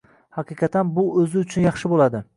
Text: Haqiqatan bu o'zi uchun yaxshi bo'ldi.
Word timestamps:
Haqiqatan 0.37 0.89
bu 0.95 1.05
o'zi 1.25 1.41
uchun 1.45 1.69
yaxshi 1.69 1.93
bo'ldi. 1.95 2.29